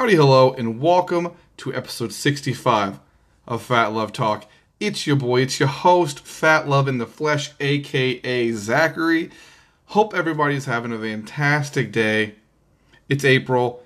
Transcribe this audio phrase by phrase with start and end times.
[0.00, 3.00] Howdy, hello, and welcome to episode 65
[3.46, 4.46] of Phat Love Talk.
[4.80, 9.30] It's your boy, it's your host, Phat Love in the Flesh, aka Zachary.
[9.88, 12.36] Hope everybody's having a fantastic day.
[13.10, 13.82] It's April,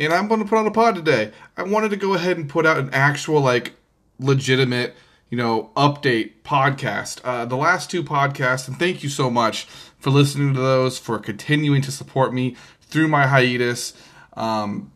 [0.00, 1.30] and I'm going to put on a pod today.
[1.56, 3.74] I wanted to go ahead and put out an actual, like,
[4.18, 4.96] legitimate,
[5.30, 7.20] you know, update podcast.
[7.22, 9.66] Uh, the last two podcasts, and thank you so much
[10.00, 13.92] for listening to those, for continuing to support me through my hiatus.
[14.32, 14.90] Um,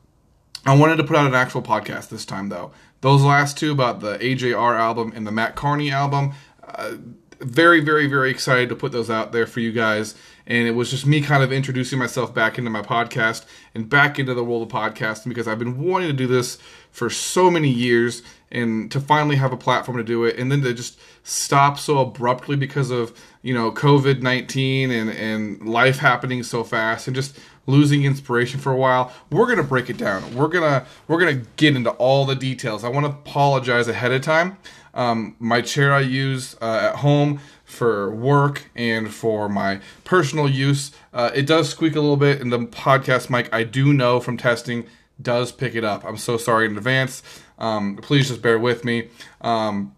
[0.67, 2.73] I wanted to put out an actual podcast this time, though.
[3.01, 6.33] Those last two about the AJR album and the Mat Kearney album,
[6.65, 6.95] uh,
[7.39, 10.17] very, very, very excited to put those out there for you guys.
[10.47, 13.45] And it was just me kind of introducing myself back into my podcast
[13.75, 16.59] and back into the world of podcasting because I've been wanting to do this
[16.91, 20.63] for so many years and to finally have a platform to do it and then
[20.63, 26.43] to just stop so abruptly because of, you know, COVID 19 and, and life happening
[26.43, 29.13] so fast and just losing inspiration for a while.
[29.31, 30.35] We're gonna break it down.
[30.35, 32.85] We're gonna we're gonna get into all the details.
[32.85, 34.59] I want to apologize ahead of time.
[34.97, 40.91] Um, my chair i use uh, at home for work and for my personal use
[41.13, 43.53] uh, it does squeak a little bit and the podcast mic.
[43.53, 44.87] I do know from testing
[45.21, 46.05] does pick it up.
[46.05, 47.23] I'm so sorry in advance.
[47.59, 49.11] Um, please just bear with me.
[49.43, 49.95] Um,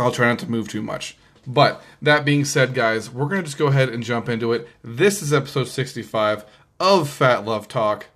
[0.00, 1.16] i'll try not to move too much.
[1.46, 4.68] But that being said guys we're gonna just go ahead and jump into it.
[4.82, 6.44] This is episode 65
[6.82, 8.06] of Phat Love Talk,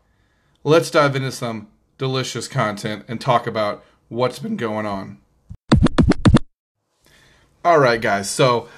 [0.65, 5.19] let's dive into some delicious content and talk about what's been going on.
[7.65, 8.29] All right, guys.
[8.29, 8.69] So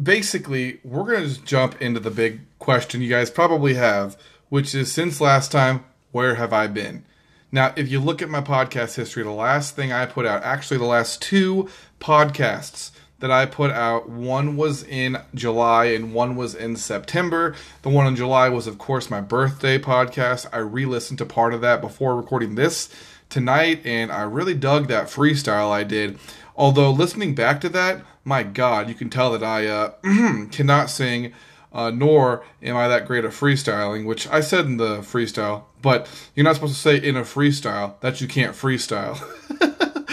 [0.00, 4.18] basically, we're going to just jump into the big question you guys probably have,
[4.50, 7.06] which is since last time, where have I been?
[7.50, 10.76] Now, if you look at my podcast history, the last thing I put out, actually,
[10.76, 12.90] the last two podcasts
[13.20, 14.08] that I put out.
[14.08, 17.54] One was in July and one was in September.
[17.82, 20.46] The one in July was, of course, my birthday podcast.
[20.52, 22.88] I re listened to part of that before recording this
[23.28, 26.18] tonight, and I really dug that freestyle I did.
[26.56, 29.92] Although, listening back to that, my God, you can tell that I uh,
[30.50, 31.32] cannot sing.
[31.70, 36.08] Uh, nor am I that great at freestyling, which I said in the freestyle, but
[36.34, 39.22] you're not supposed to say in a freestyle that you can't freestyle.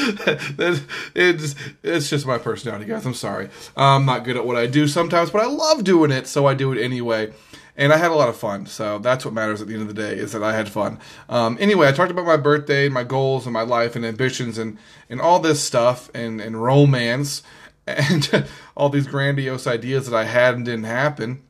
[1.15, 3.05] it's it's just my personality, guys.
[3.05, 3.49] I'm sorry.
[3.75, 6.53] I'm not good at what I do sometimes, but I love doing it, so I
[6.53, 7.33] do it anyway.
[7.77, 9.89] And I had a lot of fun, so that's what matters at the end of
[9.89, 10.97] the day is that I had fun.
[11.27, 14.77] Um, anyway, I talked about my birthday, my goals, and my life, and ambitions, and
[15.09, 17.43] and all this stuff, and and romance,
[17.87, 21.41] and all these grandiose ideas that I had and didn't happen.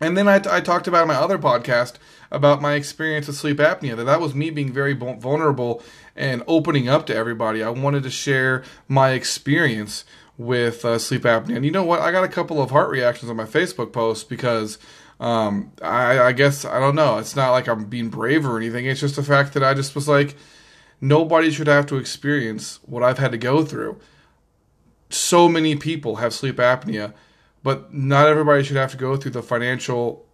[0.00, 1.94] And then I, I talked about my other podcast
[2.32, 3.94] about my experience with sleep apnea.
[3.94, 5.82] That that was me being very vulnerable
[6.16, 7.62] and opening up to everybody.
[7.62, 10.04] I wanted to share my experience
[10.36, 11.56] with uh, sleep apnea.
[11.56, 12.00] And you know what?
[12.00, 14.78] I got a couple of heart reactions on my Facebook post because
[15.20, 17.18] um, I, I guess I don't know.
[17.18, 18.86] It's not like I'm being brave or anything.
[18.86, 20.34] It's just the fact that I just was like,
[21.00, 24.00] nobody should have to experience what I've had to go through.
[25.10, 27.12] So many people have sleep apnea,
[27.62, 30.26] but not everybody should have to go through the financial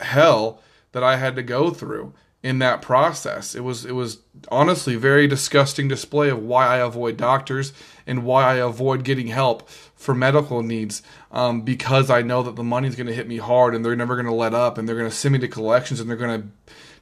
[0.00, 0.60] hell
[0.96, 3.54] that I had to go through in that process.
[3.54, 4.20] It was it was
[4.50, 7.74] honestly very disgusting display of why I avoid doctors
[8.06, 12.64] and why I avoid getting help for medical needs um, because I know that the
[12.64, 14.96] money's going to hit me hard and they're never going to let up and they're
[14.96, 16.48] going to send me to collections and they're going to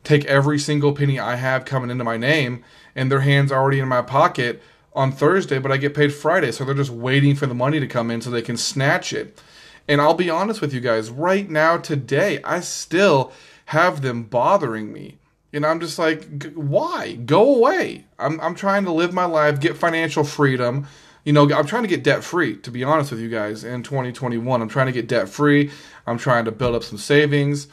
[0.02, 2.64] take every single penny I have coming into my name
[2.96, 4.60] and their hands already in my pocket
[4.92, 7.86] on Thursday, but I get paid Friday, so they're just waiting for the money to
[7.86, 9.40] come in so they can snatch it.
[9.86, 13.32] And I'll be honest with you guys, right now today, I still
[13.66, 15.18] have them bothering me
[15.54, 17.14] and I'm just like, why?
[17.14, 18.06] Go away.
[18.18, 20.88] I'm, I'm trying to live my life, get financial freedom.
[21.24, 23.84] You know, I'm trying to get debt free, to be honest with you guys, in
[23.84, 24.60] 2021.
[24.60, 25.70] I'm trying to get debt free.
[26.08, 27.68] I'm trying to build up some savings.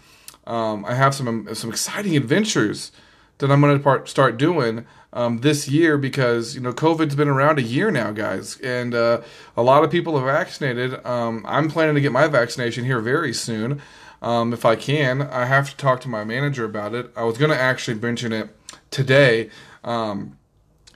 [0.45, 2.91] Um, I have some some exciting adventures
[3.39, 7.59] that I'm going to start doing um, this year because you know COVID's been around
[7.59, 9.21] a year now, guys, and uh,
[9.57, 11.03] a lot of people are vaccinated.
[11.05, 13.81] Um, I'm planning to get my vaccination here very soon
[14.21, 15.21] um, if I can.
[15.21, 17.11] I have to talk to my manager about it.
[17.15, 18.49] I was going to actually mention it
[18.89, 19.49] today
[19.83, 20.37] um,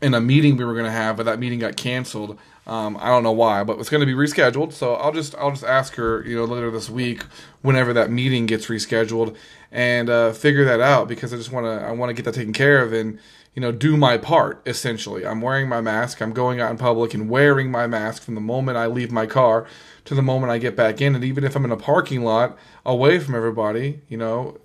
[0.01, 2.37] in a meeting we were going to have, but that meeting got canceled.
[2.67, 4.73] Um, I don't know why, but it's going to be rescheduled.
[4.73, 7.23] So I'll just I'll just ask her, you know, later this week,
[7.61, 9.35] whenever that meeting gets rescheduled,
[9.71, 12.33] and uh, figure that out because I just want to I want to get that
[12.33, 13.19] taken care of and
[13.53, 14.63] you know do my part.
[14.65, 16.21] Essentially, I'm wearing my mask.
[16.21, 19.27] I'm going out in public and wearing my mask from the moment I leave my
[19.27, 19.67] car
[20.05, 21.13] to the moment I get back in.
[21.13, 24.57] And even if I'm in a parking lot away from everybody, you know,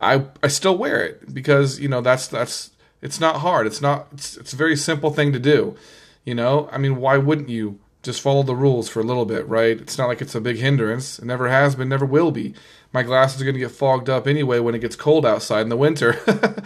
[0.00, 2.70] I I still wear it because you know that's that's
[3.02, 3.66] it's not hard.
[3.66, 5.76] It's not it's, it's a very simple thing to do.
[6.28, 9.48] You know, I mean, why wouldn't you just follow the rules for a little bit,
[9.48, 9.80] right?
[9.80, 11.18] It's not like it's a big hindrance.
[11.18, 12.52] It never has been, never will be.
[12.92, 15.70] My glasses are going to get fogged up anyway when it gets cold outside in
[15.70, 16.20] the winter.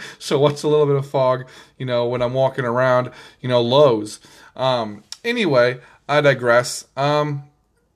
[0.19, 3.61] so what's a little bit of fog, you know, when I'm walking around, you know,
[3.61, 4.19] Lowe's.
[4.57, 6.87] Um, anyway, I digress.
[6.97, 7.43] Um,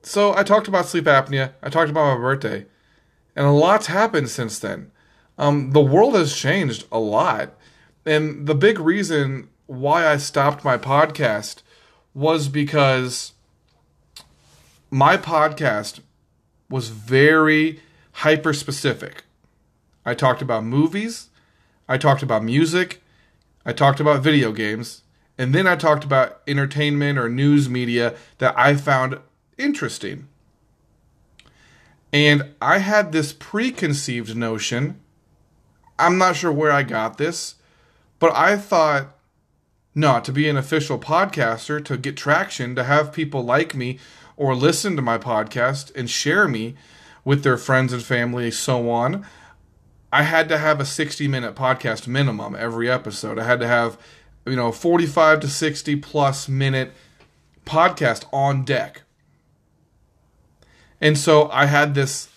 [0.00, 1.52] so I talked about sleep apnea.
[1.62, 2.64] I talked about my birthday.
[3.36, 4.90] And a lot's happened since then.
[5.36, 7.58] Um, the world has changed a lot.
[8.06, 11.60] And the big reason why I stopped my podcast
[12.14, 13.32] was because
[14.90, 16.00] my podcast
[16.70, 17.80] was very
[18.12, 19.24] hyper specific.
[20.06, 21.28] I talked about movies,
[21.86, 23.02] I talked about music,
[23.66, 25.02] I talked about video games,
[25.36, 29.18] and then I talked about entertainment or news media that I found
[29.58, 30.28] interesting.
[32.10, 34.98] And I had this preconceived notion.
[35.98, 37.56] I'm not sure where I got this,
[38.18, 39.17] but I thought
[39.98, 43.98] no, to be an official podcaster, to get traction, to have people like me
[44.36, 46.76] or listen to my podcast and share me
[47.24, 49.26] with their friends and family, so on.
[50.12, 53.40] I had to have a 60 minute podcast minimum every episode.
[53.40, 53.98] I had to have,
[54.46, 56.92] you know, 45 to 60 plus minute
[57.66, 59.02] podcast on deck.
[61.00, 62.28] And so I had this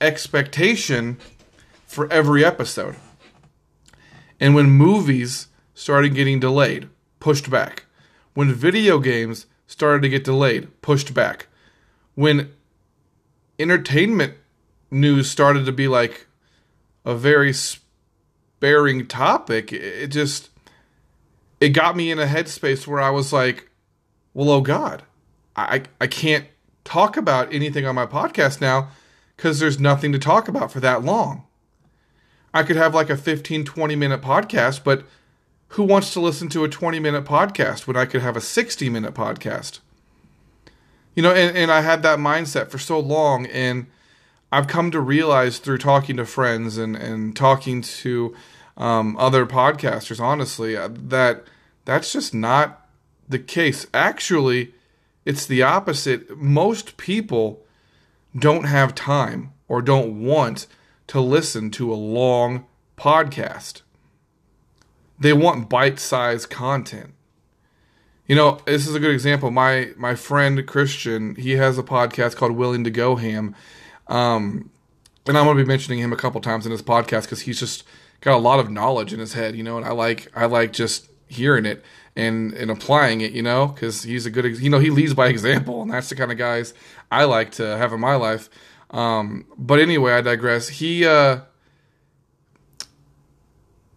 [0.00, 1.18] expectation
[1.88, 2.94] for every episode.
[4.38, 6.88] And when movies started getting delayed,
[7.20, 7.84] pushed back.
[8.34, 11.48] When video games started to get delayed, pushed back.
[12.14, 12.52] When
[13.58, 14.34] entertainment
[14.90, 16.26] news started to be like
[17.04, 20.50] a very sparing topic, it just
[21.60, 23.70] it got me in a headspace where I was like,
[24.32, 25.02] well, oh God,
[25.56, 26.46] I I can't
[26.84, 28.88] talk about anything on my podcast now
[29.36, 31.44] because there's nothing to talk about for that long.
[32.52, 35.04] I could have like a 15, 20 minute podcast, but
[35.68, 38.88] who wants to listen to a 20 minute podcast when I could have a 60
[38.88, 39.80] minute podcast?
[41.14, 43.46] You know, and, and I had that mindset for so long.
[43.46, 43.86] And
[44.50, 48.34] I've come to realize through talking to friends and, and talking to
[48.76, 51.44] um, other podcasters, honestly, uh, that
[51.84, 52.88] that's just not
[53.28, 53.86] the case.
[53.94, 54.74] Actually,
[55.24, 56.36] it's the opposite.
[56.36, 57.64] Most people
[58.36, 60.66] don't have time or don't want
[61.08, 63.82] to listen to a long podcast
[65.24, 67.14] they want bite-sized content.
[68.26, 69.50] You know, this is a good example.
[69.50, 73.54] My my friend Christian, he has a podcast called Willing to Go Ham,
[74.06, 74.70] um,
[75.26, 77.58] and I'm going to be mentioning him a couple times in this podcast because he's
[77.58, 77.84] just
[78.20, 79.56] got a lot of knowledge in his head.
[79.56, 81.82] You know, and I like I like just hearing it
[82.14, 83.32] and and applying it.
[83.32, 86.16] You know, because he's a good you know he leads by example, and that's the
[86.16, 86.74] kind of guys
[87.10, 88.50] I like to have in my life.
[88.90, 90.68] Um, but anyway, I digress.
[90.68, 91.40] He uh,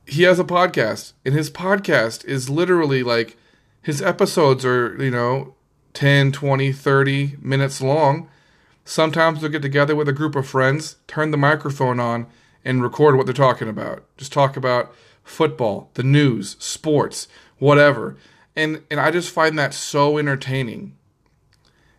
[0.07, 3.37] he has a podcast, and his podcast is literally like
[3.81, 5.55] his episodes are, you know,
[5.93, 8.29] 10, 20, 30 minutes long.
[8.85, 12.27] Sometimes they'll get together with a group of friends, turn the microphone on,
[12.63, 14.03] and record what they're talking about.
[14.17, 14.93] Just talk about
[15.23, 17.27] football, the news, sports,
[17.59, 18.15] whatever.
[18.55, 20.95] And and I just find that so entertaining.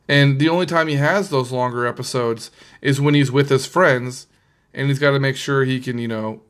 [0.09, 2.51] And the only time he has those longer episodes
[2.81, 4.27] is when he's with his friends
[4.73, 6.41] and he's got to make sure he can, you know,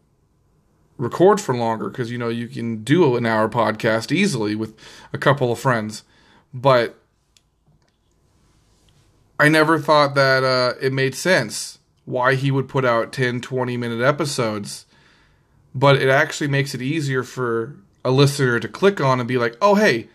[0.99, 4.79] record for longer because you know you can do an hour podcast easily with
[5.12, 6.03] a couple of friends.
[6.53, 6.97] But
[9.41, 13.77] i never thought that uh, it made sense why he would put out 10 20
[13.77, 14.85] minute episodes.
[15.75, 19.56] But it actually makes it easier for a listener to click on and be like
[19.62, 20.09] oh hey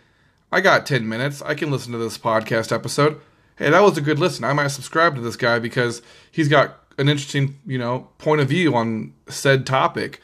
[0.51, 1.41] i got 10 minutes.
[1.41, 3.19] I can listen to this podcast episode.
[3.55, 4.43] Hey that was a good listen.
[4.43, 8.49] I might subscribe to this guy because he's got an interesting you know point of
[8.49, 10.19] view on said topic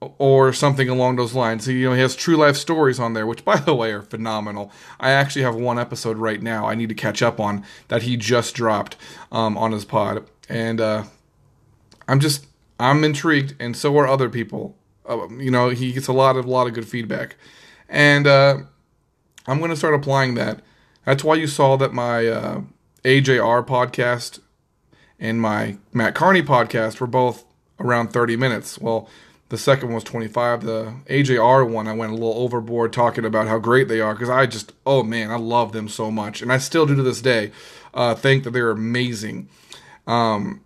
[0.00, 1.64] or something along those lines.
[1.64, 4.02] So, you know, he has true life stories on there, which, by the way, are
[4.02, 4.70] phenomenal.
[5.00, 8.16] I actually have one episode right now I need to catch up on that he
[8.16, 8.96] just dropped
[9.32, 11.04] um, on his pod, and uh,
[12.06, 12.46] I'm just
[12.78, 14.76] I'm intrigued, and so are other people.
[15.08, 17.36] Uh, you know, he gets a lot of lot of good feedback,
[17.88, 18.58] and uh,
[19.46, 20.60] I'm going to start applying that.
[21.04, 22.60] That's why you saw that my uh,
[23.02, 24.40] AJR podcast
[25.18, 27.44] and my Mat Kearney podcast were both
[27.80, 28.78] around 30 minutes.
[28.78, 29.08] Well
[29.48, 30.64] the second one was 25.
[30.64, 34.28] The AJR one, I went a little overboard talking about how great they are because
[34.28, 36.42] I just, oh man, I love them so much.
[36.42, 37.52] And I still do to this day
[37.94, 39.48] uh, think that they're amazing.
[40.06, 40.60] Um,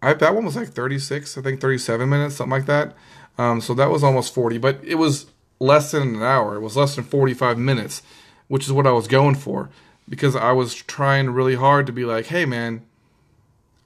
[0.00, 2.94] I, that one was like 36, I think 37 minutes, something like that.
[3.38, 5.26] Um, so that was almost 40, but it was
[5.60, 6.56] less than an hour.
[6.56, 8.02] It was less than 45 minutes,
[8.48, 9.70] which is what I was going for
[10.08, 12.82] because I was trying really hard to be like, hey man,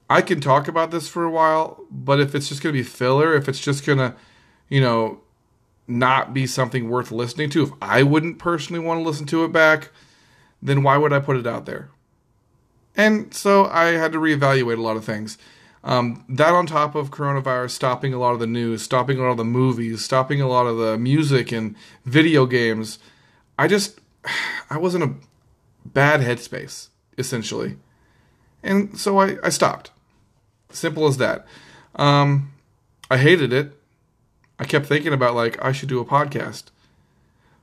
[0.08, 2.84] I can talk about this for a while, but if it's just going to be
[2.84, 4.14] filler, if it's just going to,
[4.68, 5.20] you know,
[5.88, 9.52] not be something worth listening to, if I wouldn't personally want to listen to it
[9.52, 9.90] back,
[10.62, 11.90] then why would I put it out there?
[12.96, 15.38] And so I had to reevaluate a lot of things.
[15.84, 19.30] Um, that on top of coronavirus stopping a lot of the news, stopping a lot
[19.30, 22.98] of the movies, stopping a lot of the music and video games,
[23.58, 24.00] I just,
[24.70, 25.14] I was in a
[25.84, 27.76] bad headspace, essentially.
[28.62, 29.90] And so I, I stopped.
[30.70, 31.46] Simple as that.
[31.94, 32.52] Um,
[33.10, 33.72] I hated it.
[34.58, 36.64] I kept thinking about, like, I should do a podcast.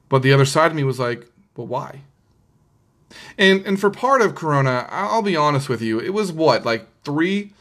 [0.10, 2.02] But the other side of me was like, well, why?
[3.38, 6.88] And and for part of Corona, I'll be honest with you, it was what like
[7.04, 7.52] three,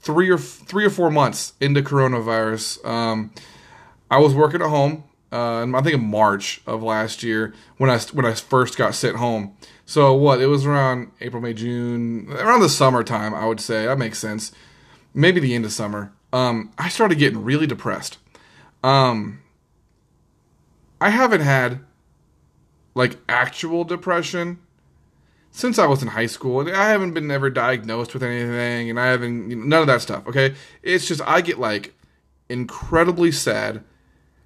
[0.00, 2.84] three or three or four months into coronavirus.
[2.84, 3.32] Um,
[4.10, 5.04] I was working at home.
[5.32, 9.16] Uh, I think in March of last year when I when I first got sent
[9.16, 9.56] home.
[9.84, 10.40] So what?
[10.40, 13.34] It was around April, May, June, around the summertime.
[13.34, 14.52] I would say that makes sense.
[15.16, 16.12] Maybe the end of summer.
[16.30, 18.18] Um, I started getting really depressed.
[18.84, 19.40] Um,
[21.00, 21.80] I haven't had
[22.94, 24.58] like actual depression
[25.50, 26.68] since I was in high school.
[26.68, 30.02] I haven't been ever diagnosed with anything, and I haven't you know, none of that
[30.02, 30.26] stuff.
[30.26, 31.94] Okay, it's just I get like
[32.50, 33.82] incredibly sad,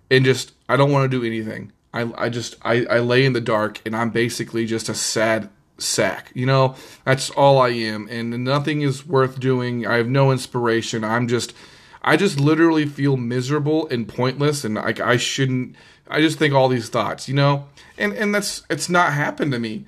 [0.08, 1.72] and just I don't want to do anything.
[1.92, 5.50] I I just I I lay in the dark, and I'm basically just a sad
[5.82, 6.30] sack.
[6.34, 9.86] You know, that's all I am, and nothing is worth doing.
[9.86, 11.04] I have no inspiration.
[11.04, 11.54] I'm just.
[12.02, 15.76] I just literally feel miserable and pointless, and like I shouldn't.
[16.08, 17.66] I just think all these thoughts, you know,
[17.98, 19.84] and and that's it's not happened to me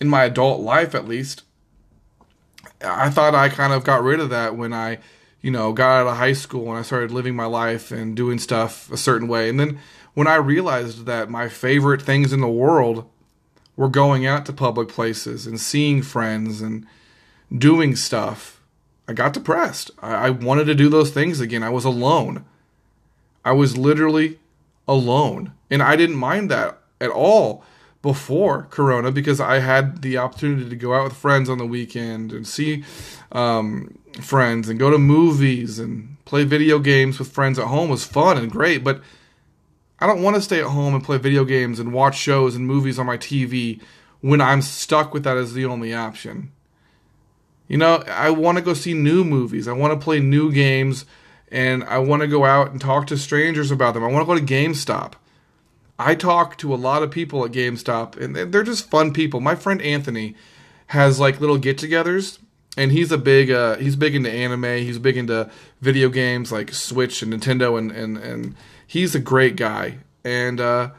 [0.00, 1.42] in my adult life at least.
[2.84, 4.98] I thought I kind of got rid of that when I,
[5.40, 8.38] you know, got out of high school and I started living my life and doing
[8.38, 9.48] stuff a certain way.
[9.48, 9.78] And then
[10.14, 13.08] when I realized that my favorite things in the world
[13.76, 16.86] were going out to public places and seeing friends and
[17.56, 18.60] doing stuff,
[19.08, 19.90] I got depressed.
[20.00, 21.62] I, I wanted to do those things again.
[21.62, 22.44] I was alone.
[23.44, 24.38] I was literally
[24.88, 25.52] alone.
[25.70, 27.64] And I didn't mind that at all
[28.02, 32.32] before Corona because I had the opportunity to go out with friends on the weekend
[32.32, 32.84] and see
[33.32, 38.04] um, friends and go to movies and play video games with friends at home was
[38.04, 38.84] fun and great.
[38.84, 39.00] But
[39.98, 42.66] I don't want to stay at home and play video games and watch shows and
[42.66, 43.80] movies on my TV
[44.20, 46.52] when I'm stuck with that as the only option.
[47.68, 49.66] You know, I want to go see new movies.
[49.66, 51.06] I want to play new games
[51.50, 54.04] and I want to go out and talk to strangers about them.
[54.04, 55.14] I want to go to GameStop.
[55.98, 59.40] I talk to a lot of people at GameStop, and they're just fun people.
[59.40, 60.34] My friend Anthony
[60.88, 62.38] has like little get-togethers,
[62.76, 64.64] and he's a big uh, he's big into anime.
[64.64, 65.50] He's big into
[65.80, 68.54] video games like Switch and Nintendo, and and and
[68.86, 69.98] he's a great guy.
[70.24, 70.90] And uh,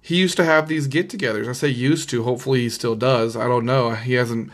[0.00, 1.48] he used to have these get-togethers.
[1.48, 2.24] I say used to.
[2.24, 3.36] Hopefully, he still does.
[3.36, 3.90] I don't know.
[3.90, 4.50] He hasn't,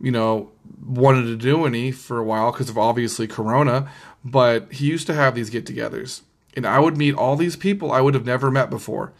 [0.00, 0.50] you know,
[0.84, 3.90] wanted to do any for a while because of obviously Corona.
[4.24, 6.22] But he used to have these get-togethers
[6.54, 9.12] and I would meet all these people I would have never met before.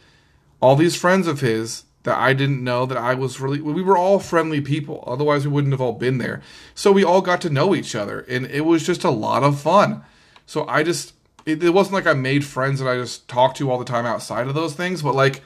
[0.61, 3.97] All these friends of his that I didn't know that I was really we were
[3.97, 5.05] all friendly people.
[5.07, 6.43] Otherwise we wouldn't have all been there.
[6.75, 9.61] So we all got to know each other and it was just a lot of
[9.61, 10.03] fun.
[10.47, 11.15] So I just
[11.47, 14.07] it, it wasn't like I made friends that I just talked to all the time
[14.07, 15.43] outside of those things, but like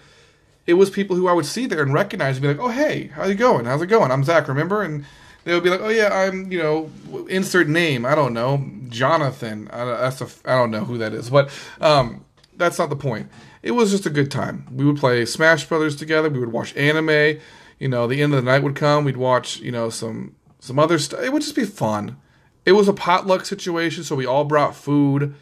[0.67, 3.09] it was people who I would see there and recognize and be like, "Oh, hey,
[3.15, 3.67] how's it going?
[3.67, 4.11] How's it going?
[4.11, 5.05] I'm Zach, remember?" And
[5.45, 6.91] they would be like, "Oh yeah, I'm you know
[7.29, 8.05] insert name.
[8.05, 9.69] I don't know, Jonathan.
[9.73, 12.25] I, that's a I don't know who that is, but um,
[12.57, 13.29] that's not the point.
[13.63, 14.67] It was just a good time.
[14.71, 16.29] We would play Smash Brothers together.
[16.29, 17.41] We would watch anime.
[17.79, 19.05] You know, the end of the night would come.
[19.05, 21.21] We'd watch you know some some other stuff.
[21.21, 22.17] It would just be fun.
[22.65, 25.35] It was a potluck situation, so we all brought food.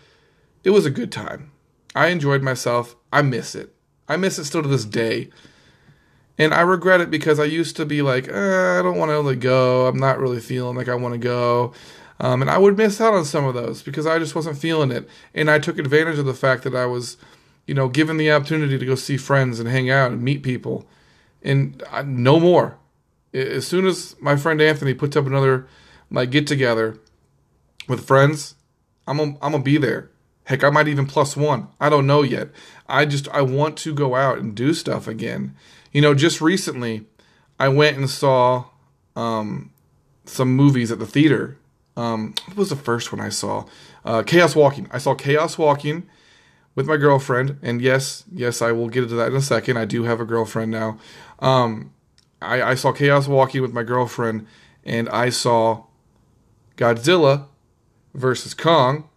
[0.65, 1.53] It was a good time.
[1.95, 2.97] I enjoyed myself.
[3.13, 3.75] I miss it.
[4.09, 5.31] I miss it still to this day.
[6.39, 9.15] And I regret it because I used to be like, eh, I don't want to
[9.15, 9.87] really go.
[9.87, 11.73] I'm not really feeling like I want to go.
[12.21, 14.91] Um, and I would miss out on some of those because I just wasn't feeling
[14.91, 15.09] it.
[15.35, 17.17] And I took advantage of the fact that I was,
[17.67, 20.87] you know, given the opportunity to go see friends and hang out and meet people.
[21.43, 22.79] And I, no more.
[23.35, 25.67] As soon as my friend Anthony puts up another
[26.11, 26.99] like get together
[27.89, 28.55] with friends,
[29.07, 30.12] I'm a, I'm gonna be there.
[30.53, 31.69] Heck, I might even plus one.
[31.81, 32.51] I don't know yet.
[32.87, 35.57] I just I want to go out and do stuff again.
[35.93, 37.07] You know, just recently,
[37.59, 38.67] I went and saw
[39.17, 39.73] um,
[40.27, 41.57] some movies at the theater.
[41.97, 43.65] Um, what was the first one I saw?
[44.05, 44.89] Uh, Chaos Walking.
[44.91, 46.07] I saw Chaos Walking
[46.75, 49.79] with my girlfriend, and yes, yes, I will get into that in a second.
[49.79, 50.99] I do have a girlfriend now.
[51.39, 51.95] Um,
[52.43, 54.47] I, I saw Chaos Walking with my girlfriend,
[54.85, 55.85] and I saw
[56.77, 57.47] Godzilla
[58.13, 59.09] versus Kong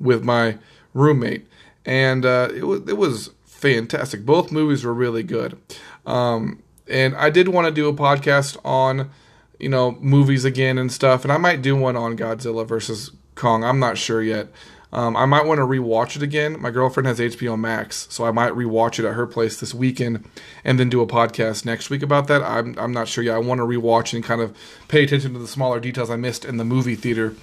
[0.00, 0.58] with my
[0.94, 1.46] roommate,
[1.84, 4.24] and uh, it was it was fantastic.
[4.24, 5.58] Both movies were really good.
[6.04, 9.10] Um, and I did want to do a podcast on,
[9.58, 11.24] you know, movies again and stuff.
[11.24, 13.64] And I might do one on Godzilla versus Kong.
[13.64, 14.48] I'm not sure yet.
[14.92, 16.60] Um, I might want to rewatch it again.
[16.60, 20.24] My girlfriend has HBO Max, so I might rewatch it at her place this weekend,
[20.64, 22.42] and then do a podcast next week about that.
[22.42, 23.34] I'm I'm not sure yet.
[23.34, 26.44] I want to rewatch and kind of pay attention to the smaller details I missed
[26.44, 27.34] in the movie theater.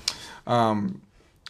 [0.48, 1.02] Um,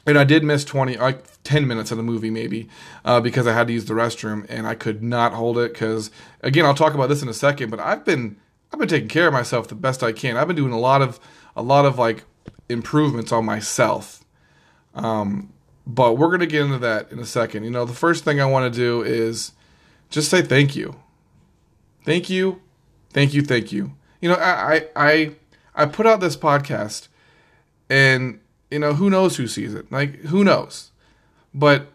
[0.06, 2.68] and I did miss 20, like 10 minutes of the movie maybe,
[3.06, 5.74] uh, because I had to use the restroom and I could not hold it.
[5.74, 8.38] Because again, I'll talk about this in a second, but I've been
[8.72, 10.36] I've been taking care of myself the best I can.
[10.36, 11.20] I've been doing a lot of
[11.56, 12.26] a lot of like
[12.70, 14.24] improvements on myself.
[14.96, 15.54] Um,
[15.88, 17.64] but we're gonna get into that in a second.
[17.64, 19.54] You know, the first thing I want to do is
[20.10, 20.96] just say thank you,
[22.04, 22.62] thank you,
[23.12, 23.94] thank you, thank you.
[24.22, 25.32] You know, I I I,
[25.76, 27.08] I put out this podcast,
[27.90, 28.40] and
[28.74, 29.92] you know who knows who sees it.
[29.92, 30.92] Like who knows,
[31.54, 31.88] but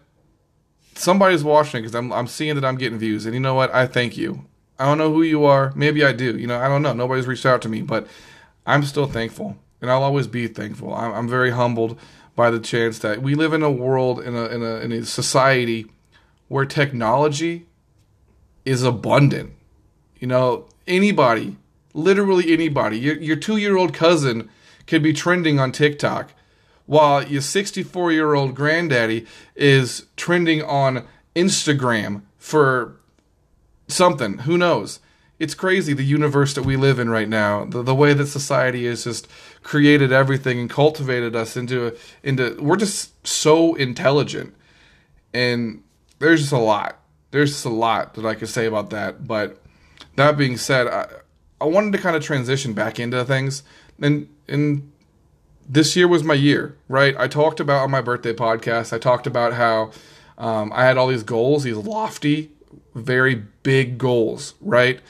[0.94, 3.74] somebody's watching because I'm I'm seeing that I'm getting views, and you know what?
[3.74, 4.46] I thank you.
[4.78, 5.72] I don't know who you are.
[5.74, 6.38] Maybe I do.
[6.38, 6.92] You know, I don't know.
[6.92, 8.06] Nobody's reached out to me, but
[8.64, 10.94] I'm still thankful, and I'll always be thankful.
[10.94, 11.98] I'm, I'm very humbled
[12.36, 15.04] by the chance that we live in a world in a in a in a
[15.04, 15.86] society
[16.46, 17.66] where technology
[18.64, 19.52] is abundant.
[20.20, 21.56] You know, anybody,
[21.94, 24.48] literally anybody, your your two year old cousin
[24.86, 26.32] could be trending on TikTok,
[26.88, 32.96] while your 64 year old granddaddy is trending on Instagram for
[33.88, 34.38] something.
[34.38, 34.98] Who knows?
[35.38, 37.66] It's crazy the universe that we live in right now.
[37.66, 39.28] The, the way that society has just
[39.62, 44.56] created everything and cultivated us into into we're just so intelligent.
[45.34, 45.84] And
[46.20, 46.98] there's just a lot.
[47.32, 49.28] There's just a lot that I could say about that.
[49.28, 49.62] But
[50.16, 51.06] that being said, I,
[51.60, 53.62] I wanted to kind of transition back into things.
[54.00, 54.90] And and
[55.68, 57.14] this year was my year, right?
[57.18, 59.90] I talked about on my birthday podcast, I talked about how
[60.38, 62.50] um, I had all these goals, these lofty,
[62.94, 65.00] very big goals, right?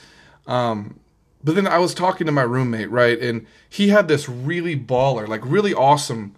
[0.47, 0.99] Um,
[1.45, 3.19] but then I was talking to my roommate, right?
[3.19, 6.35] And he had this really baller, like really awesome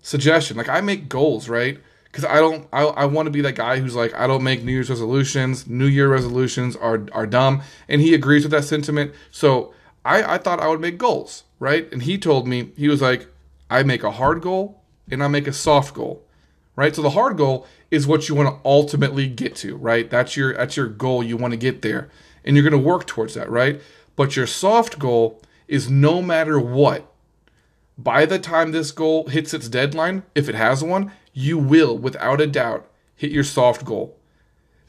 [0.00, 0.56] suggestion.
[0.56, 1.78] Like I make goals, right?
[2.04, 4.62] Because I don't, I, I want to be that guy who's like, I don't make
[4.62, 5.66] New Year's resolutions.
[5.66, 9.12] New Year resolutions are are dumb, and he agrees with that sentiment.
[9.30, 9.72] So
[10.04, 11.90] I, I thought I would make goals, right?
[11.92, 13.28] And he told me he was like,
[13.70, 16.24] I make a hard goal and I make a soft goal,
[16.76, 16.94] right?
[16.94, 20.10] So the hard goal is what you want to ultimately get to, right?
[20.10, 21.22] That's your that's your goal.
[21.22, 22.10] You want to get there,
[22.44, 23.80] and you're going to work towards that, right?
[24.16, 27.06] But your soft goal is no matter what.
[27.96, 32.40] By the time this goal hits its deadline, if it has one, you will, without
[32.40, 34.16] a doubt, hit your soft goal.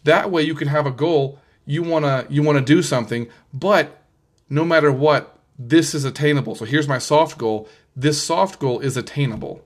[0.03, 4.01] That way, you can have a goal you wanna you wanna do something, but
[4.49, 6.55] no matter what, this is attainable.
[6.55, 7.69] So here's my soft goal.
[7.95, 9.65] This soft goal is attainable.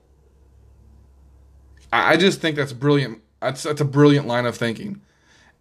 [1.92, 3.22] I just think that's brilliant.
[3.40, 5.00] That's that's a brilliant line of thinking,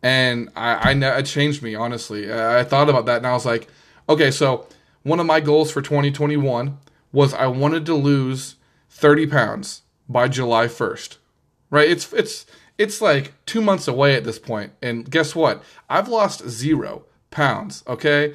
[0.01, 2.31] and I, I it changed me honestly.
[2.31, 3.67] I thought about that and I was like,
[4.09, 4.67] okay, so
[5.03, 6.77] one of my goals for 2021
[7.11, 8.55] was I wanted to lose
[8.89, 11.17] 30 pounds by July 1st.
[11.69, 11.89] Right?
[11.89, 12.45] It's it's
[12.77, 14.45] it's like two months away at this point.
[14.47, 15.63] point, and guess what?
[15.89, 17.83] I've lost zero pounds.
[17.87, 18.33] Okay,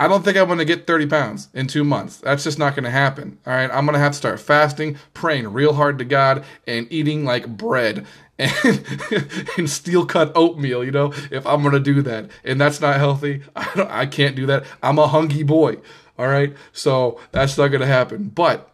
[0.00, 2.18] I don't think I'm going to get 30 pounds in two months.
[2.18, 3.38] That's just not going to happen.
[3.46, 3.70] All right.
[3.70, 7.48] I'm going to have to start fasting, praying real hard to God, and eating like
[7.56, 8.06] bread
[8.38, 8.84] and,
[9.58, 12.30] and steel cut oatmeal, you know, if I'm going to do that.
[12.44, 13.42] And that's not healthy.
[13.56, 14.64] I, I can't do that.
[14.82, 15.78] I'm a hungry boy.
[16.16, 16.54] All right.
[16.72, 18.28] So that's not going to happen.
[18.28, 18.70] But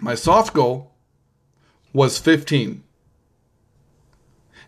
[0.00, 0.92] my soft goal
[1.92, 2.82] was 15.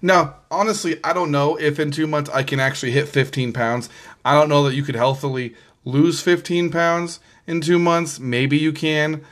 [0.02, 3.88] Now, honestly, I don't know if in two months I can actually hit 15 pounds.
[4.26, 8.18] I don't know that you could healthily lose 15 pounds in two months.
[8.18, 9.24] Maybe you can.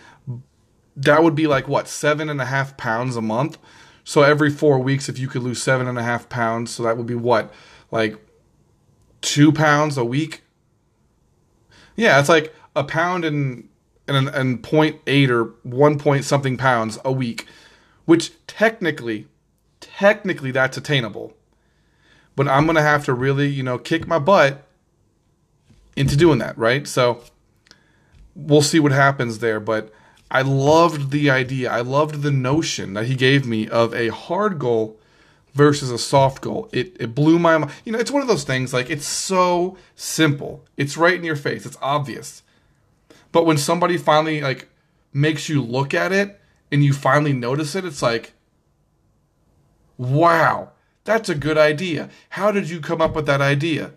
[0.97, 3.59] That would be like what, seven and a half pounds a month?
[4.05, 6.97] So every four weeks, if you could lose seven and a half pounds, so that
[6.97, 7.53] would be what,
[7.91, 8.17] like
[9.21, 10.43] two pounds a week?
[11.97, 13.69] Yeah, it's like a pound and
[14.07, 17.47] and and point eight or one point something pounds a week,
[18.05, 19.27] which technically
[19.81, 21.35] technically that's attainable.
[22.37, 24.64] But I'm to have to really, you know, kick my butt
[25.97, 26.87] into doing that, right?
[26.87, 27.23] So
[28.35, 29.61] we'll see what happens there.
[29.61, 29.93] But
[30.31, 31.71] I loved the idea.
[31.71, 34.99] I loved the notion that he gave me of a hard goal
[35.55, 36.69] versus a soft goal.
[36.73, 37.73] It, it blew my mind.
[37.85, 40.65] You know, it's one of those things like it's so simple.
[40.77, 41.65] It's right in your face.
[41.65, 42.43] It's obvious.
[43.33, 44.69] But when somebody finally like
[45.13, 46.41] makes you look at it
[46.73, 48.33] and you finally notice it, it's like,
[49.97, 50.73] Wow,
[51.05, 52.11] that's a good idea.
[52.31, 53.93] How did you come up with that idea?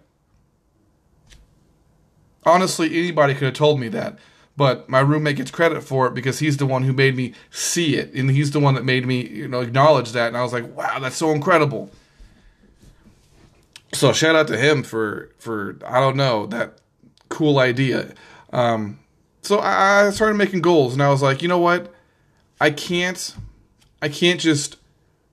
[2.47, 4.17] Honestly, anybody could have told me that,
[4.55, 7.97] but my roommate gets credit for it because he's the one who made me see
[7.97, 10.29] it, and he's the one that made me, you know, acknowledge that.
[10.29, 11.91] And I was like, wow, that's so incredible.
[13.91, 16.79] So shout out to him for for I don't know that
[17.27, 18.13] cool idea.
[18.53, 18.99] Um,
[19.41, 21.93] so I started making goals, and I was like, you know what,
[22.61, 23.35] I can't
[24.01, 24.77] I can't just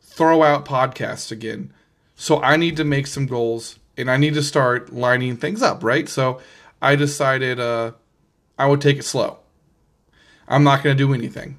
[0.00, 1.72] throw out podcasts again.
[2.16, 5.82] So I need to make some goals and I need to start lining things up,
[5.84, 6.08] right?
[6.08, 6.40] So
[6.84, 7.92] I decided uh,
[8.58, 9.38] I would take it slow.
[10.46, 11.58] I'm not going to do anything.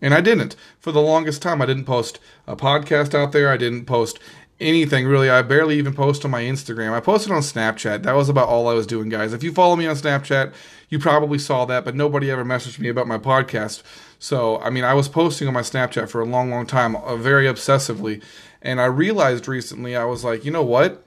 [0.00, 0.56] And I didn't.
[0.78, 3.50] For the longest time, I didn't post a podcast out there.
[3.50, 4.18] I didn't post
[4.60, 5.28] anything really.
[5.28, 6.92] I barely even post on my Instagram.
[6.92, 8.02] I posted on Snapchat.
[8.02, 9.34] That was about all I was doing, guys.
[9.34, 10.54] If you follow me on Snapchat,
[10.88, 13.82] you probably saw that, but nobody ever messaged me about my podcast.
[14.18, 17.16] So, I mean, I was posting on my Snapchat for a long, long time, uh,
[17.16, 18.22] very obsessively.
[18.62, 21.04] And I realized recently, I was like, you know what?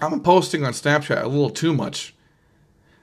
[0.00, 2.14] I'm posting on Snapchat a little too much.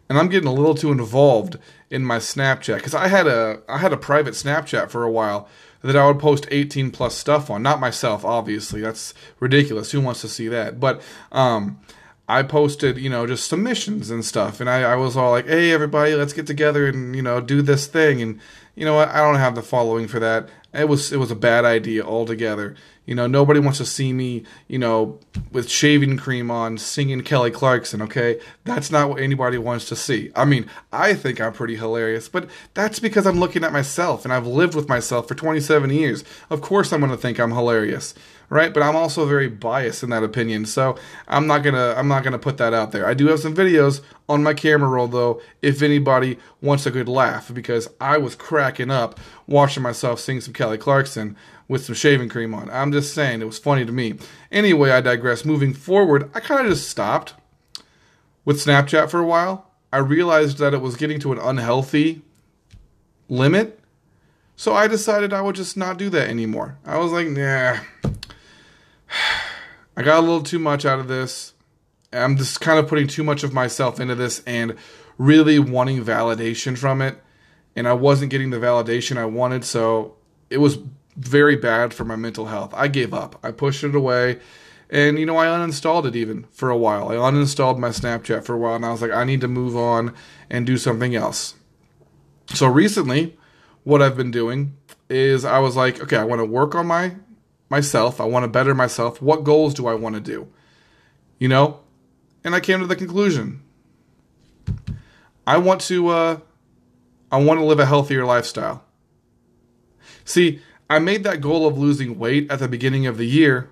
[0.09, 1.57] And I'm getting a little too involved
[1.89, 5.47] in my Snapchat because I had a I had a private Snapchat for a while
[5.83, 7.63] that I would post 18 plus stuff on.
[7.63, 8.81] Not myself, obviously.
[8.81, 9.91] That's ridiculous.
[9.91, 10.79] Who wants to see that?
[10.79, 11.01] But
[11.31, 11.79] um,
[12.27, 14.61] I posted, you know, just submissions and stuff.
[14.61, 17.61] And I, I was all like, hey, everybody, let's get together and, you know, do
[17.61, 18.21] this thing.
[18.21, 18.39] And,
[18.75, 19.09] you know what?
[19.09, 20.49] I don't have the following for that.
[20.73, 22.75] It was, it was a bad idea altogether.
[23.11, 25.19] You know, nobody wants to see me, you know,
[25.51, 28.39] with shaving cream on singing Kelly Clarkson, okay?
[28.63, 30.31] That's not what anybody wants to see.
[30.33, 34.33] I mean, I think I'm pretty hilarious, but that's because I'm looking at myself and
[34.33, 36.23] I've lived with myself for 27 years.
[36.49, 38.13] Of course I'm going to think I'm hilarious,
[38.47, 38.73] right?
[38.73, 40.65] But I'm also very biased in that opinion.
[40.65, 40.97] So,
[41.27, 43.05] I'm not going to I'm not going to put that out there.
[43.05, 43.99] I do have some videos
[44.31, 48.89] on my camera roll though if anybody wants a good laugh because I was cracking
[48.89, 51.35] up watching myself sing some Kelly Clarkson
[51.67, 52.69] with some shaving cream on.
[52.69, 54.15] I'm just saying, it was funny to me.
[54.51, 55.45] Anyway, I digress.
[55.45, 57.33] Moving forward, I kind of just stopped
[58.43, 59.71] with Snapchat for a while.
[59.93, 62.21] I realized that it was getting to an unhealthy
[63.29, 63.79] limit.
[64.55, 66.77] So I decided I would just not do that anymore.
[66.85, 67.77] I was like, nah.
[69.97, 71.53] I got a little too much out of this.
[72.13, 74.75] I'm just kind of putting too much of myself into this and
[75.17, 77.21] really wanting validation from it.
[77.75, 79.63] And I wasn't getting the validation I wanted.
[79.63, 80.15] So
[80.49, 80.79] it was
[81.15, 82.73] very bad for my mental health.
[82.75, 83.39] I gave up.
[83.43, 84.39] I pushed it away.
[84.89, 87.09] And, you know, I uninstalled it even for a while.
[87.09, 89.77] I uninstalled my Snapchat for a while and I was like, I need to move
[89.77, 90.13] on
[90.49, 91.55] and do something else.
[92.47, 93.37] So recently,
[93.83, 94.75] what I've been doing
[95.09, 97.15] is I was like, okay, I want to work on my
[97.69, 98.19] myself.
[98.19, 99.21] I want to better myself.
[99.21, 100.47] What goals do I want to do?
[101.39, 101.80] You know?
[102.43, 103.61] And I came to the conclusion.
[105.45, 106.39] I want to uh
[107.31, 108.83] I want to live a healthier lifestyle.
[110.25, 113.69] See, I made that goal of losing weight at the beginning of the year,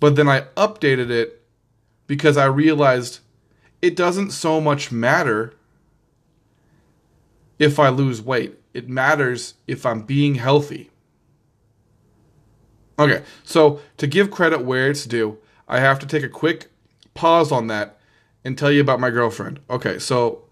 [0.00, 1.42] but then I updated it
[2.06, 3.20] because I realized
[3.80, 5.54] it doesn't so much matter
[7.58, 8.58] if I lose weight.
[8.74, 10.90] It matters if I'm being healthy.
[12.98, 16.71] Okay, so to give credit where it's due, I have to take a quick
[17.14, 17.98] pause on that
[18.44, 19.60] and tell you about my girlfriend.
[19.70, 20.44] Okay, so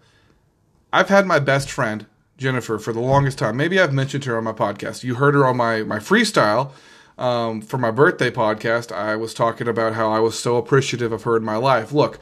[0.93, 2.05] I've had my best friend
[2.37, 3.57] Jennifer for the longest time.
[3.57, 5.03] Maybe I've mentioned her on my podcast.
[5.03, 6.71] You heard her on my my freestyle
[7.17, 8.91] um, for my birthday podcast.
[8.91, 11.91] I was talking about how I was so appreciative of her in my life.
[11.91, 12.19] Look,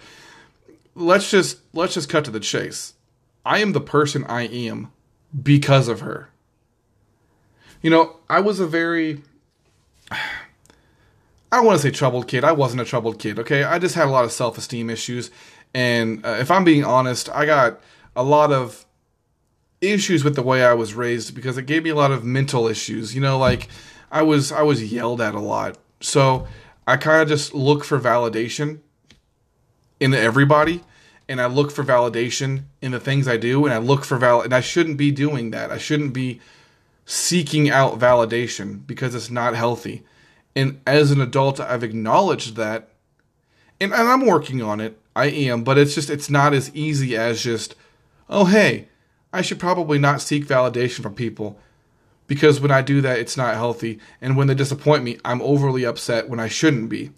[0.96, 2.94] let's just let's just cut to the chase.
[3.46, 4.92] I am the person I am
[5.42, 6.30] because of her.
[7.82, 9.22] You know, I was a very
[11.52, 12.44] I want to say troubled kid.
[12.44, 13.64] I wasn't a troubled kid, okay?
[13.64, 15.32] I just had a lot of self esteem issues.
[15.74, 17.80] And uh, if I'm being honest, I got
[18.16, 18.86] a lot of
[19.82, 22.68] issues with the way I was raised because it gave me a lot of mental
[22.68, 23.16] issues.
[23.16, 23.68] You know, like
[24.12, 25.78] I was I was yelled at a lot.
[26.02, 26.48] So
[26.88, 28.80] I kind of just look for validation
[30.00, 30.82] in everybody
[31.28, 34.42] and I look for validation in the things I do and I look for val
[34.42, 35.72] and I shouldn't be doing that.
[35.72, 36.40] I shouldn't be
[37.06, 40.04] seeking out validation because it's not healthy.
[40.60, 42.90] And as an adult I've acknowledged that
[43.80, 45.00] and, and I'm working on it.
[45.16, 47.76] I am, but it's just it's not as easy as just
[48.30, 48.90] oh hey,
[49.32, 51.58] I should probably not seek validation from people
[52.28, 54.00] because when I do that, it's not healthy.
[54.22, 57.12] And when they disappoint me, I'm overly upset when I shouldn't be.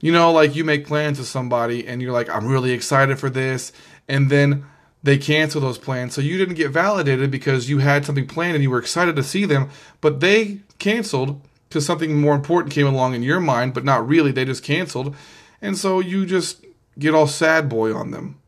[0.00, 3.30] You know, like you make plans with somebody and you're like, I'm really excited for
[3.30, 3.72] this.
[4.08, 4.64] And then
[5.02, 6.14] they cancel those plans.
[6.14, 9.22] So you didn't get validated because you had something planned and you were excited to
[9.22, 9.68] see them,
[10.00, 11.40] but they canceled
[11.72, 14.30] because something more important came along in your mind, but not really.
[14.30, 15.16] They just canceled.
[15.62, 16.64] And so you just
[16.98, 18.38] get all sad boy on them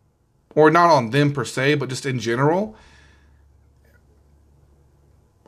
[0.54, 2.76] or not on them per se, but just in general.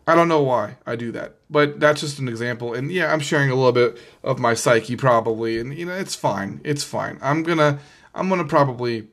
[0.06, 2.72] I don't know why I do that, but that's just an example.
[2.72, 6.14] And yeah, I'm sharing a little bit of my psyche probably, and you know, it's
[6.14, 6.60] fine.
[6.64, 7.18] It's fine.
[7.20, 7.80] I'm gonna,
[8.14, 9.08] I'm gonna probably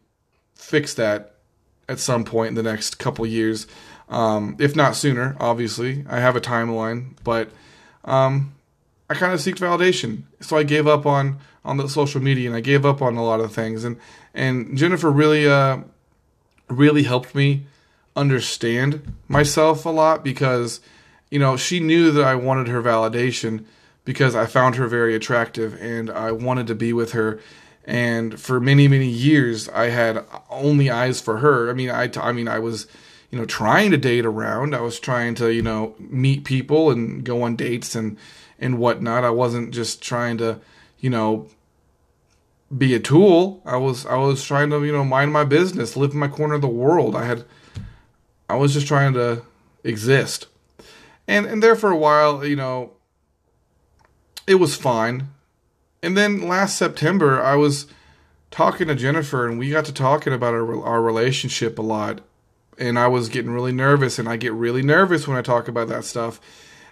[0.54, 1.36] fix that
[1.90, 3.66] at some point in the next couple years,
[4.08, 5.36] um, if not sooner.
[5.40, 7.50] Obviously, I have a timeline, but
[8.06, 8.54] um,
[9.10, 12.56] I kind of seek validation, so I gave up on on the social media, and
[12.56, 13.84] I gave up on a lot of things.
[13.84, 13.98] And
[14.34, 15.80] and Jennifer really uh,
[16.70, 17.66] really helped me
[18.16, 20.80] understand myself a lot because
[21.34, 23.66] you know, she knew that I wanted her validation
[24.06, 27.40] because I found her very attractive and I wanted to be with her.
[27.86, 31.72] And for many, many years, I had only eyes for her.
[31.72, 32.86] I mean, I, I mean, I was,
[33.34, 34.76] you know, trying to date around.
[34.76, 38.16] I was trying to, you know, meet people and go on dates and,
[38.60, 39.24] and whatnot.
[39.24, 40.60] I wasn't just trying to,
[41.00, 41.48] you know,
[42.78, 43.64] be a tool.
[43.66, 46.54] I was, I was trying to, you know, mind my business, live in my corner
[46.54, 47.16] of the world.
[47.16, 47.44] I had,
[48.48, 49.42] I was just trying to
[49.84, 50.46] exist.
[51.28, 52.92] And, and there for a while, you know,
[54.46, 55.30] it was fine.
[56.04, 57.88] And then last September, I was
[58.52, 62.22] talking to Jennifer, and we got to talking about our our relationship a lot.
[62.78, 65.88] And I was getting really nervous, and I get really nervous when I talk about
[65.90, 66.40] that stuff.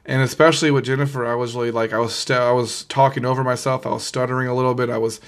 [0.06, 3.44] And especially with Jennifer, I was really like I was st- I was talking over
[3.44, 3.86] myself.
[3.86, 4.90] I was stuttering a little bit.
[4.90, 5.20] I was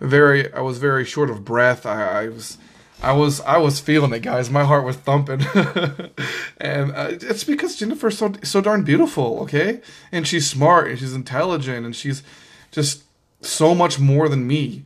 [0.00, 1.84] very I was very short of breath.
[1.84, 2.58] I, I was
[3.02, 4.48] I was I was feeling it, guys.
[4.48, 5.40] My heart was thumping,
[6.58, 9.80] and uh, it's because Jennifer's so so darn beautiful, okay?
[10.10, 12.22] And she's smart and she's intelligent and she's
[12.70, 13.02] just
[13.40, 14.84] so much more than me.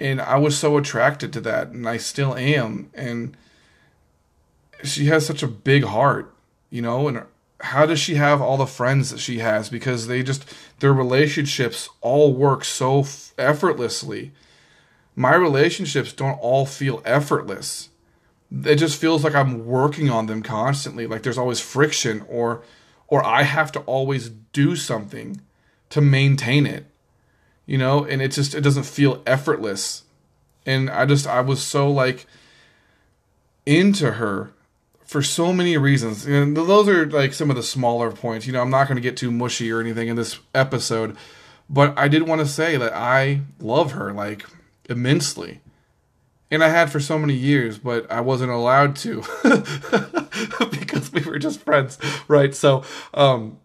[0.00, 2.90] And I was so attracted to that, and I still am.
[2.94, 3.36] And
[4.84, 6.34] she has such a big heart,
[6.70, 7.08] you know.
[7.08, 7.22] And
[7.60, 9.68] how does she have all the friends that she has?
[9.68, 10.44] Because they just
[10.80, 14.32] their relationships all work so f- effortlessly
[15.18, 17.88] my relationships don't all feel effortless.
[18.64, 22.62] It just feels like I'm working on them constantly, like there's always friction or
[23.08, 25.40] or I have to always do something
[25.90, 26.86] to maintain it.
[27.66, 30.04] You know, and it just it doesn't feel effortless.
[30.64, 32.26] And I just I was so like
[33.66, 34.52] into her
[35.08, 36.24] for so many reasons.
[36.24, 38.46] And those are like some of the smaller points.
[38.46, 41.16] You know, I'm not going to get too mushy or anything in this episode,
[41.68, 44.12] but I did want to say that I love her.
[44.12, 44.44] Like
[44.88, 45.60] immensely.
[46.50, 49.22] And I had for so many years, but I wasn't allowed to
[50.70, 52.54] because we were just friends, right?
[52.54, 53.58] So, um,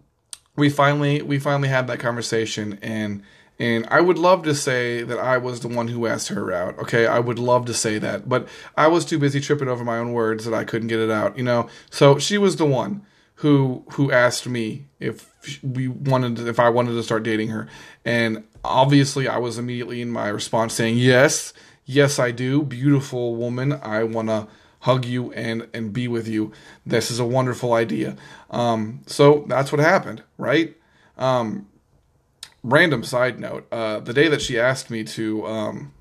[0.55, 3.23] we finally we finally had that conversation and
[3.59, 6.77] and I would love to say that I was the one who asked her out.
[6.79, 9.97] Okay, I would love to say that, but I was too busy tripping over my
[9.97, 11.67] own words that I couldn't get it out, you know.
[11.89, 16.69] So she was the one who who asked me if we wanted to, if I
[16.69, 17.67] wanted to start dating her,
[18.03, 21.53] and obviously I was immediately in my response saying yes,
[21.85, 24.47] yes I do, beautiful woman, I want to
[24.79, 26.51] hug you and and be with you.
[26.85, 28.15] This is a wonderful idea.
[28.49, 30.75] Um, so that's what happened, right?
[31.17, 31.67] Um,
[32.63, 35.93] random side note: uh, the day that she asked me to um,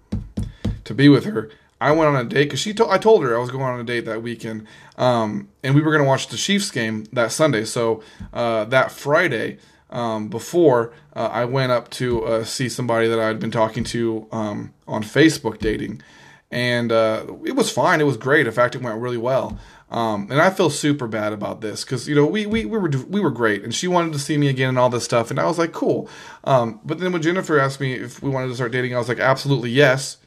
[0.84, 3.36] to be with her, I went on a date because she told I told her
[3.36, 6.28] I was going on a date that weekend, um, and we were going to watch
[6.28, 7.64] the Chiefs game that Sunday.
[7.64, 9.58] So uh, that Friday
[9.90, 14.26] um, before, uh, I went up to uh, see somebody that I'd been talking to
[14.32, 16.02] um, on Facebook dating,
[16.52, 18.00] and uh, it was fine.
[18.00, 18.46] It was great.
[18.46, 19.58] In fact, it went really well.
[19.90, 22.90] Um, and I feel super bad about this because you know we, we we were
[23.08, 25.40] we were great, and she wanted to see me again and all this stuff, and
[25.40, 26.08] I was like, cool.
[26.44, 29.08] Um, but then when Jennifer asked me if we wanted to start dating, I was
[29.08, 30.18] like, absolutely yes.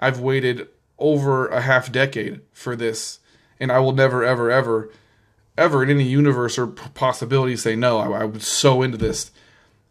[0.00, 3.20] I've waited over a half decade for this,
[3.58, 4.90] and I will never, ever, ever,
[5.56, 7.98] ever in any universe or possibility say no.
[7.98, 9.30] I, I was so into this,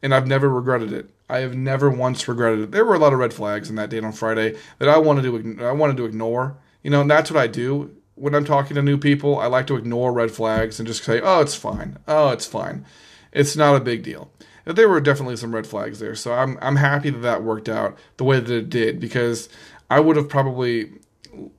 [0.02, 1.10] and I've never regretted it.
[1.30, 2.72] I have never once regretted it.
[2.72, 5.24] There were a lot of red flags in that date on Friday that I wanted
[5.24, 6.58] to I wanted to ignore.
[6.84, 9.38] You know, and that's what I do when I'm talking to new people.
[9.38, 11.98] I like to ignore red flags and just say, "Oh, it's fine.
[12.08, 12.86] Oh, it's fine.
[13.32, 14.32] It's not a big deal."
[14.65, 17.98] There were definitely some red flags there, so I'm I'm happy that that worked out
[18.18, 19.50] the way that it did because
[19.89, 20.92] I would have probably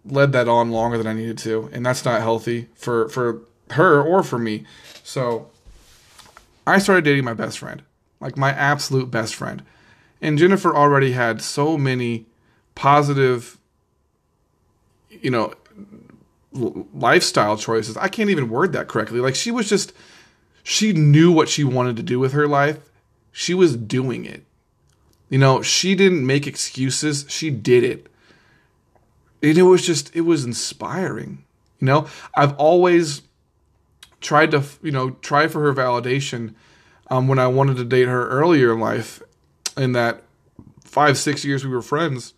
[0.05, 4.03] led that on longer than I needed to, and that's not healthy for for her
[4.03, 4.65] or for me.
[5.03, 5.51] So
[6.67, 7.83] I started dating my best friend,
[8.21, 9.63] like my absolute best friend.
[10.21, 12.27] And Jennifer already had so many
[12.75, 13.59] positive
[15.11, 15.55] you know
[16.53, 17.97] lifestyle choices.
[17.97, 19.21] I can't even word that correctly.
[19.21, 19.93] Like she was just
[20.63, 22.79] she knew what she wanted to do with her life.
[23.33, 24.45] She was doing it.
[25.29, 27.25] You know, she didn't make excuses.
[27.29, 28.11] She did it
[29.43, 31.45] and it was just it was inspiring
[31.79, 33.23] you know i've always
[34.21, 36.55] tried to you know try for her validation
[37.11, 39.23] um, when i wanted to date her earlier in life
[39.77, 40.23] in that
[40.85, 42.35] five six years we were friends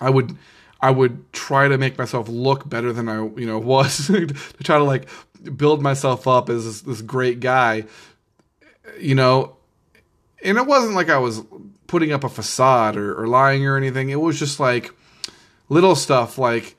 [0.00, 0.36] i would
[0.80, 4.26] i would try to make myself look better than i you know was to
[4.62, 5.08] try to like
[5.56, 7.84] build myself up as this, this great guy
[8.98, 9.56] you know?
[10.44, 11.42] And it wasn't like i was
[11.86, 14.08] putting up a facade or, or lying or anything.
[14.08, 14.90] It was just like
[15.68, 16.74] little stuff like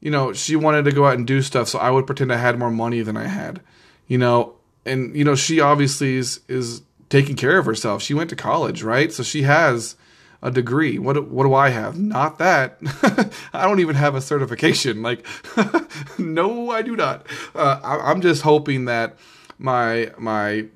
[0.00, 2.36] you know she wanted to go out and do stuff so i would pretend i
[2.36, 3.60] had more money than i had
[4.06, 4.54] you know
[4.86, 8.82] and you know she obviously is is taking care of herself she went to college
[8.82, 9.96] right so she has
[10.42, 12.78] a degree what what do i have not that
[13.52, 15.26] i don't even have a certification like
[16.18, 19.16] no i do not uh, I, i'm just hoping that
[19.58, 20.66] my my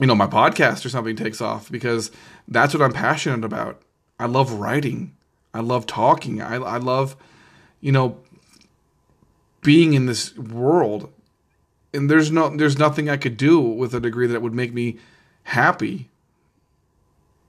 [0.00, 2.10] you know, my podcast or something takes off because
[2.48, 3.80] that's what I'm passionate about.
[4.18, 5.14] I love writing.
[5.52, 6.40] I love talking.
[6.40, 7.16] I, I love,
[7.80, 8.18] you know,
[9.62, 11.12] being in this world.
[11.92, 14.98] And there's no there's nothing I could do with a degree that would make me
[15.44, 16.08] happy.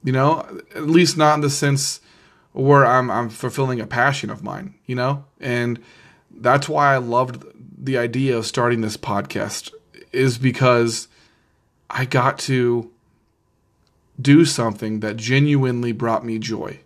[0.04, 2.01] You know, at least not in the sense
[2.54, 5.25] where I'm I'm fulfilling a passion of mine, you know?
[5.39, 5.80] And
[6.32, 7.45] that's why I loved
[7.77, 9.71] the idea of starting this podcast
[10.12, 11.08] is because
[11.89, 12.91] I got to
[14.19, 16.80] do something that genuinely brought me joy.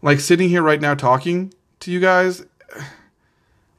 [0.00, 2.44] Like sitting here right now talking to you guys,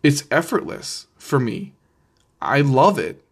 [0.01, 1.73] it's effortless for me.
[2.43, 3.23] I love it.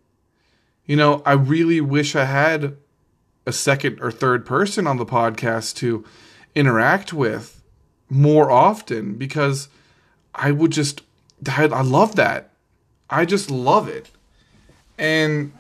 [0.86, 2.78] You know, I really wish I had
[3.46, 6.06] a second or third person on the podcast to
[6.56, 7.62] interact with
[8.10, 9.70] more often because
[10.36, 11.02] I would just,
[11.48, 12.52] I, I love that.
[13.10, 14.10] I just love it.
[14.98, 15.54] And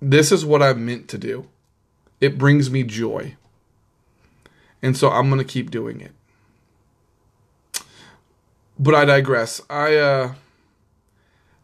[0.00, 1.48] this is what I'm meant to do.
[2.20, 3.36] It brings me joy.
[4.82, 6.12] And so I'm going to keep doing it.
[8.78, 9.60] But I digress.
[9.68, 10.34] I uh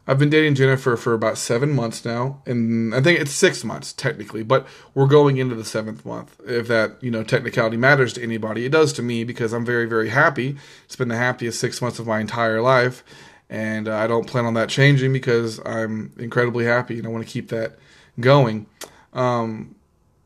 [0.07, 3.93] I've been dating Jennifer for about 7 months now and I think it's 6 months
[3.93, 6.41] technically, but we're going into the 7th month.
[6.47, 9.87] If that, you know, technicality matters to anybody, it does to me because I'm very
[9.87, 10.57] very happy.
[10.85, 13.03] It's been the happiest 6 months of my entire life
[13.49, 17.27] and uh, I don't plan on that changing because I'm incredibly happy and I want
[17.27, 17.77] to keep that
[18.19, 18.67] going.
[19.13, 19.77] Um,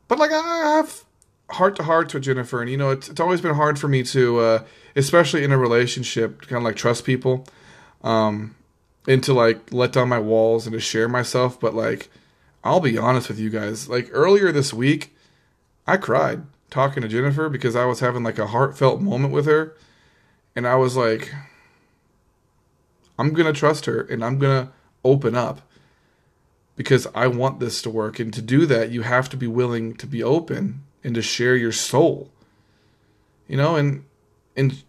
[0.07, 1.05] but like I have
[1.51, 4.03] heart to heart with Jennifer, and you know it's it's always been hard for me
[4.03, 4.63] to, uh,
[4.95, 7.45] especially in a relationship, to kind of like trust people,
[8.03, 8.55] um,
[9.07, 11.59] and to like let down my walls and to share myself.
[11.59, 12.09] But like,
[12.63, 13.89] I'll be honest with you guys.
[13.89, 15.15] Like earlier this week,
[15.87, 19.75] I cried talking to Jennifer because I was having like a heartfelt moment with her,
[20.55, 21.33] and I was like,
[23.17, 24.71] I'm gonna trust her and I'm gonna
[25.03, 25.61] open up
[26.75, 28.19] because I want this to work.
[28.19, 31.55] And to do that, you have to be willing to be open and to share
[31.55, 32.29] your soul.
[33.47, 34.05] You know, and
[34.55, 34.83] and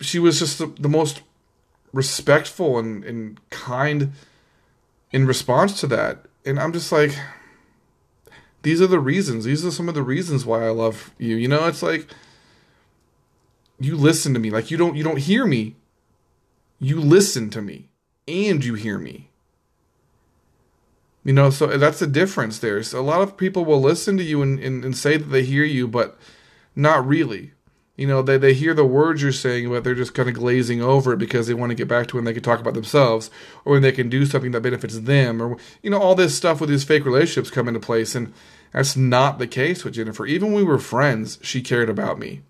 [0.00, 1.22] she was just the, the most
[1.92, 4.12] respectful and, and kind
[5.12, 6.26] in response to that.
[6.44, 7.16] And I'm just like,
[8.62, 9.44] these are the reasons.
[9.44, 11.36] These are some of the reasons why I love you.
[11.36, 12.08] You know, it's like
[13.78, 14.50] you listen to me.
[14.50, 15.76] Like you don't you don't hear me.
[16.78, 17.88] You listen to me
[18.26, 19.30] and you hear me.
[21.24, 22.82] You know, so that's the difference there.
[22.82, 25.42] So a lot of people will listen to you and, and, and say that they
[25.42, 26.16] hear you, but
[26.76, 27.52] not really.
[27.96, 30.82] You know, they, they hear the words you're saying, but they're just kind of glazing
[30.82, 33.30] over it because they want to get back to when they can talk about themselves
[33.64, 36.60] or when they can do something that benefits them or, you know, all this stuff
[36.60, 38.14] with these fake relationships come into place.
[38.14, 38.34] And
[38.72, 40.26] that's not the case with Jennifer.
[40.26, 42.42] Even when we were friends, she cared about me.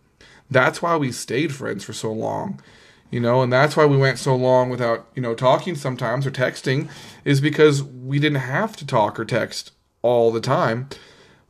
[0.50, 2.60] That's why we stayed friends for so long
[3.10, 6.30] you know and that's why we went so long without you know talking sometimes or
[6.30, 6.88] texting
[7.24, 10.88] is because we didn't have to talk or text all the time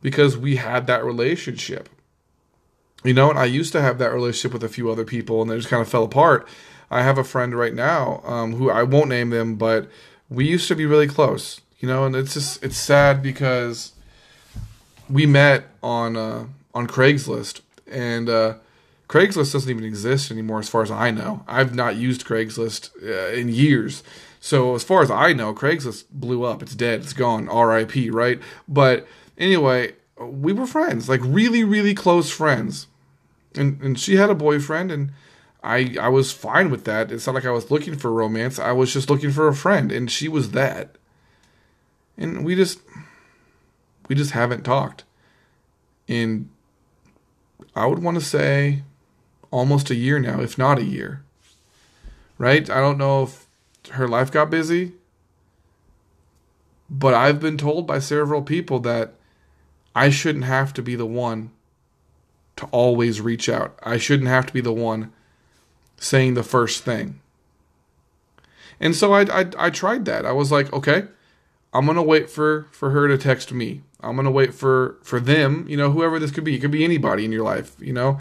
[0.01, 1.89] because we had that relationship
[3.07, 5.49] you know and i used to have that relationship with a few other people and
[5.49, 6.47] they just kind of fell apart
[6.91, 9.89] i have a friend right now um, who i won't name them but
[10.29, 13.93] we used to be really close you know and it's just it's sad because
[15.09, 18.55] we met on uh, on craigslist and uh,
[19.07, 21.43] Craigslist doesn't even exist anymore, as far as I know.
[21.47, 24.03] I've not used Craigslist uh, in years.
[24.39, 26.61] So, as far as I know, Craigslist blew up.
[26.61, 27.01] It's dead.
[27.01, 27.47] It's gone.
[27.47, 28.39] RIP, right?
[28.67, 32.87] But anyway, we were friends, like really, really close friends.
[33.57, 35.11] And, and she had a boyfriend, and
[35.63, 37.11] I, I was fine with that.
[37.11, 38.59] It's not like I was looking for romance.
[38.59, 40.95] I was just looking for a friend, and she was that.
[42.17, 42.79] And we just,
[44.07, 45.03] we just haven't talked.
[46.07, 46.49] And
[47.75, 48.83] I would want to say
[49.51, 51.23] almost a year now, if not a year.
[52.37, 52.69] Right?
[52.69, 53.47] I don't know if
[53.91, 54.93] her life got busy,
[56.89, 59.15] but I've been told by several people that
[59.95, 61.51] I shouldn't have to be the one
[62.57, 63.77] to always reach out.
[63.83, 65.11] I shouldn't have to be the one
[65.97, 67.19] saying the first thing.
[68.79, 70.25] And so I, I, I tried that.
[70.25, 71.05] I was like, okay,
[71.73, 73.81] I'm gonna wait for for her to text me.
[74.01, 76.55] I'm gonna wait for for them, you know, whoever this could be.
[76.55, 78.19] It could be anybody in your life, you know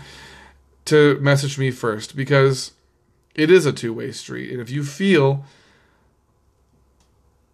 [0.86, 2.72] to message me first because
[3.34, 4.50] it is a two way street.
[4.50, 5.44] And if you feel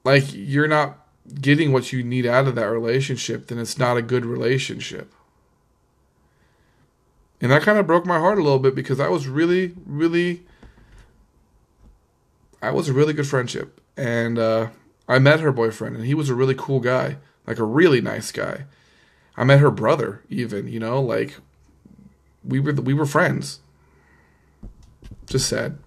[0.04, 0.98] like you're not
[1.40, 5.12] getting what you need out of that relationship, then it's not a good relationship.
[7.42, 10.44] And that kind of broke my heart a little bit because I was really, really,
[12.62, 13.80] I was a really good friendship.
[13.96, 14.68] And uh,
[15.08, 18.30] I met her boyfriend, and he was a really cool guy, like a really nice
[18.30, 18.64] guy.
[19.36, 21.38] I met her brother, even, you know, like
[22.44, 23.58] we were we were friends.
[25.26, 25.78] Just sad.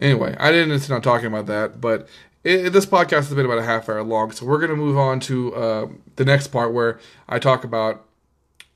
[0.00, 2.08] Anyway, I didn't intend on talking about that, but
[2.42, 4.98] it, this podcast has been about a half hour long, so we're going to move
[4.98, 6.98] on to uh, the next part where
[7.28, 8.04] I talk about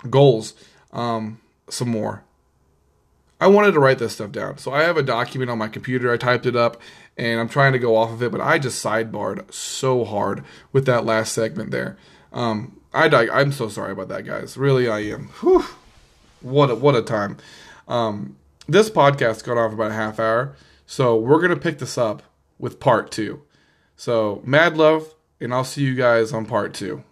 [0.09, 0.55] goals
[0.93, 2.25] um, some more.
[3.41, 4.59] I wanted to write this stuff down.
[4.59, 6.13] So I have a document on my computer.
[6.13, 6.81] I typed it up
[7.17, 10.85] and I'm trying to go off of it, but I just sidebarred so hard with
[10.87, 11.97] that last segment there.
[12.33, 14.57] Um, I I'm so sorry about that, guys.
[14.57, 15.29] Really, I am.
[15.41, 15.65] Whew.
[16.41, 17.37] What a, what a time.
[17.89, 18.37] Um,
[18.69, 22.23] this podcast got off about a half hour, so we're gonna pick this up
[22.59, 23.43] with part two.
[23.97, 27.05] So mad love, and I'll see you guys on part two.